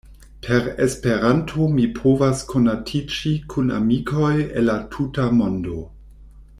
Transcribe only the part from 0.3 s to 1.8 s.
Per Esperanto